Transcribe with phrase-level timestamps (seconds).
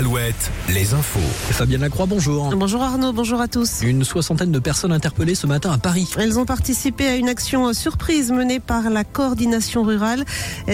[0.00, 1.20] Alouette, les infos.
[1.50, 2.56] Fabienne Lacroix, bonjour.
[2.56, 3.82] Bonjour Arnaud, bonjour à tous.
[3.82, 6.08] Une soixantaine de personnes interpellées ce matin à Paris.
[6.16, 10.24] Elles ont participé à une action surprise menée par la coordination rurale.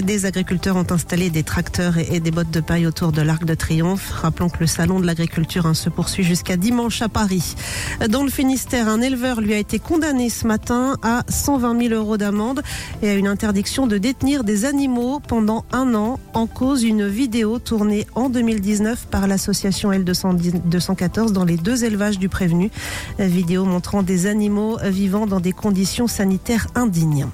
[0.01, 3.55] Des agriculteurs ont installé des tracteurs et des bottes de paille autour de l'Arc de
[3.55, 4.13] Triomphe.
[4.13, 7.57] Rappelons que le salon de l'agriculture hein, se poursuit jusqu'à dimanche à Paris.
[8.09, 12.17] Dans le Finistère, un éleveur lui a été condamné ce matin à 120 000 euros
[12.17, 12.63] d'amende
[13.03, 17.59] et à une interdiction de détenir des animaux pendant un an en cause une vidéo
[17.59, 22.71] tournée en 2019 par l'association L214 dans les deux élevages du prévenu.
[23.19, 27.27] Vidéo montrant des animaux vivant dans des conditions sanitaires indignes.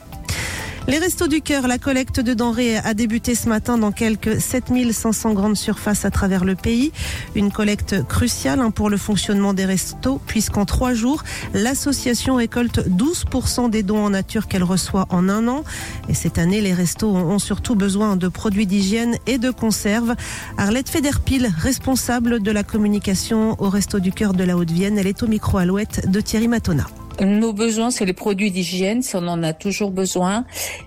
[0.89, 5.33] Les Restos du Cœur, la collecte de denrées a débuté ce matin dans quelques 7500
[5.33, 6.91] grandes surfaces à travers le pays.
[7.37, 11.23] Une collecte cruciale hein, pour le fonctionnement des restos, puisqu'en trois jours,
[11.55, 15.63] l'association récolte 12% des dons en nature qu'elle reçoit en un an.
[16.09, 20.17] Et cette année, les restos ont surtout besoin de produits d'hygiène et de conserves.
[20.59, 25.23] Arlette Federpil, responsable de la communication au Resto du Cœur de la Haute-Vienne, elle est
[25.23, 26.89] au micro alouette de Thierry Matona.
[27.23, 30.45] Nos besoins, c'est les produits d'hygiène, ça on en a toujours besoin.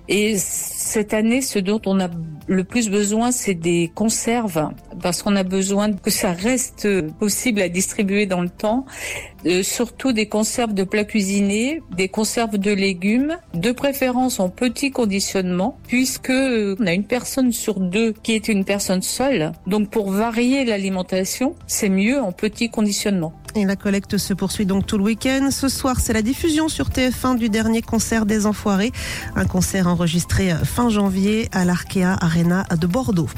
[0.09, 2.09] Et cette année, ce dont on a
[2.47, 4.69] le plus besoin, c'est des conserves,
[5.01, 6.87] parce qu'on a besoin que ça reste
[7.19, 8.85] possible à distribuer dans le temps.
[9.45, 14.89] Euh, surtout des conserves de plats cuisinés, des conserves de légumes, de préférence en petit
[14.89, 19.51] conditionnement, puisque euh, on a une personne sur deux qui est une personne seule.
[19.67, 23.33] Donc pour varier l'alimentation, c'est mieux en petit conditionnement.
[23.55, 25.49] Et la collecte se poursuit donc tout le week-end.
[25.51, 28.91] Ce soir, c'est la diffusion sur TF1 du dernier concert des Enfoirés.
[29.35, 33.29] Un concert enregistré fin janvier à l'Arkea Arena de Bordeaux.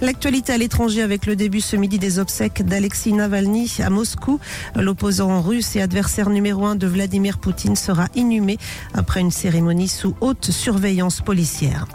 [0.00, 4.40] L'actualité à l'étranger avec le début ce midi des obsèques d'Alexis Navalny à Moscou.
[4.76, 8.58] L'opposant russe et adversaire numéro un de Vladimir Poutine sera inhumé
[8.92, 11.86] après une cérémonie sous haute surveillance policière.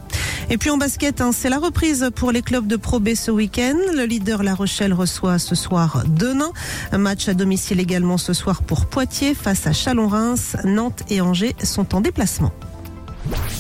[0.50, 3.30] Et puis en basket, hein, c'est la reprise pour les clubs de Pro B ce
[3.30, 3.78] week-end.
[3.95, 6.52] Le leader La Rochelle reçoit ce soir Denain.
[6.91, 10.57] Un match à domicile également ce soir pour Poitiers face à Chalon-Reims.
[10.63, 12.52] Nantes et Angers sont en déplacement.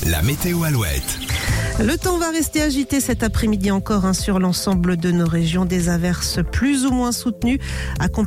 [0.07, 1.19] La météo Alouette.
[1.81, 5.63] Le temps va rester agité cet après-midi encore hein, sur l'ensemble de nos régions.
[5.63, 7.59] Des averses plus ou moins soutenues,